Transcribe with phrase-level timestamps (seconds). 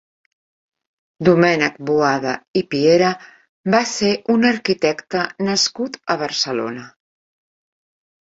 [1.27, 3.11] Domènec Boada i Piera
[3.75, 6.87] va ser un arquitecte nascut a Barcelona.